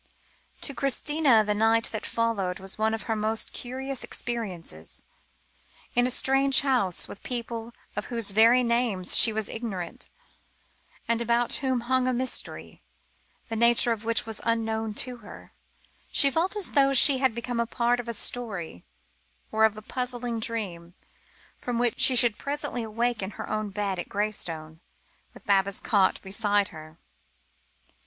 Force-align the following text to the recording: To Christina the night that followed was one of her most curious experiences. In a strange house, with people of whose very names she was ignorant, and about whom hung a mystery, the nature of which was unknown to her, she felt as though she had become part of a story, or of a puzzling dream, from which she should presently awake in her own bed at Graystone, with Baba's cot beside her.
To 0.61 0.73
Christina 0.73 1.43
the 1.43 1.53
night 1.53 1.91
that 1.91 2.07
followed 2.07 2.57
was 2.57 2.75
one 2.79 2.95
of 2.95 3.03
her 3.03 3.15
most 3.15 3.53
curious 3.53 4.03
experiences. 4.03 5.03
In 5.93 6.07
a 6.07 6.09
strange 6.09 6.61
house, 6.61 7.07
with 7.07 7.21
people 7.21 7.71
of 7.95 8.05
whose 8.05 8.31
very 8.31 8.63
names 8.63 9.15
she 9.15 9.31
was 9.31 9.47
ignorant, 9.47 10.09
and 11.07 11.21
about 11.21 11.53
whom 11.61 11.81
hung 11.81 12.07
a 12.07 12.13
mystery, 12.13 12.81
the 13.47 13.55
nature 13.55 13.91
of 13.91 14.03
which 14.03 14.25
was 14.25 14.41
unknown 14.43 14.95
to 15.05 15.17
her, 15.17 15.53
she 16.11 16.31
felt 16.31 16.55
as 16.55 16.71
though 16.71 16.95
she 16.95 17.19
had 17.19 17.35
become 17.35 17.63
part 17.67 17.99
of 17.99 18.07
a 18.07 18.15
story, 18.15 18.83
or 19.51 19.65
of 19.65 19.77
a 19.77 19.83
puzzling 19.83 20.39
dream, 20.39 20.95
from 21.59 21.77
which 21.77 21.99
she 22.01 22.15
should 22.15 22.39
presently 22.39 22.81
awake 22.81 23.21
in 23.21 23.29
her 23.37 23.47
own 23.47 23.69
bed 23.69 23.99
at 23.99 24.09
Graystone, 24.09 24.79
with 25.35 25.45
Baba's 25.45 25.79
cot 25.79 26.19
beside 26.23 26.69
her. 26.69 26.97